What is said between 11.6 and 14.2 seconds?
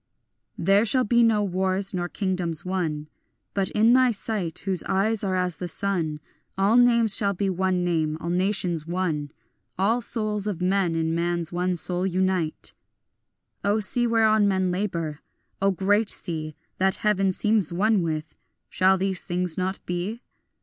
soul unite. O sea